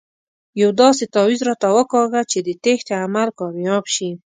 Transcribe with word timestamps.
یو 0.61 0.69
داسې 0.81 1.03
تاویز 1.15 1.41
راته 1.49 1.67
وکاږه 1.75 2.21
چې 2.31 2.39
د 2.47 2.49
تېښتې 2.63 2.93
عمل 3.05 3.27
کامیاب 3.39 3.83
شي. 3.95 4.09